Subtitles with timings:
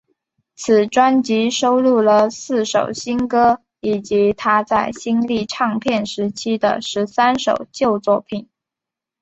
[0.55, 8.49] 此专辑收录了四首新歌以及她在新力唱片时期的十三首旧作品。